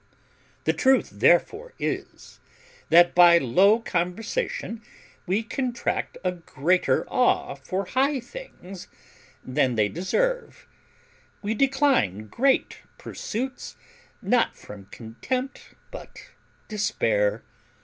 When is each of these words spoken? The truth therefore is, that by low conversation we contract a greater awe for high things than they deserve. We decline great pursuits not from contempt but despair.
The 0.63 0.73
truth 0.73 1.11
therefore 1.11 1.73
is, 1.77 2.39
that 2.89 3.13
by 3.13 3.37
low 3.37 3.77
conversation 3.77 4.81
we 5.27 5.43
contract 5.43 6.17
a 6.23 6.31
greater 6.31 7.05
awe 7.07 7.53
for 7.53 7.85
high 7.85 8.19
things 8.19 8.87
than 9.45 9.75
they 9.75 9.89
deserve. 9.89 10.67
We 11.43 11.53
decline 11.53 12.29
great 12.29 12.79
pursuits 12.97 13.75
not 14.23 14.55
from 14.55 14.85
contempt 14.87 15.75
but 15.91 16.31
despair. 16.67 17.43